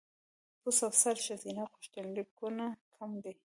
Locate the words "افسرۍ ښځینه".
0.89-1.61